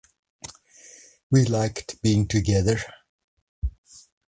We 1.29 1.45
liked 1.45 2.01
being 2.01 2.27
together. 2.27 2.79